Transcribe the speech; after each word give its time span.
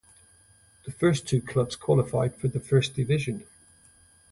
The 0.85 0.91
first 0.91 1.27
two 1.27 1.43
clubs 1.43 1.75
qualified 1.75 2.35
for 2.35 2.47
the 2.47 2.59
first 2.59 2.95
division. 2.95 3.45